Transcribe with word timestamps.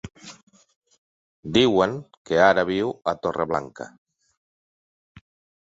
Diuen 1.57 1.93
que 2.29 2.41
ara 2.47 2.65
viu 2.71 2.95
a 3.13 3.15
Torreblanca. 3.27 3.91